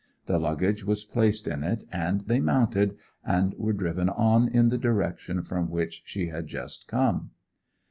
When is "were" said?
3.53-3.71